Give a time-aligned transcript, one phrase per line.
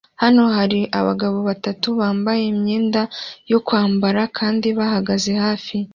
[0.21, 3.01] Hano hari abagabo batatu bambaye imyenda
[3.51, 5.77] yo kwambara kandi bahagaze hafi